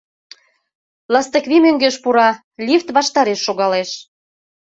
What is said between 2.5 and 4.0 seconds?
лифт ваштареш шогалеш.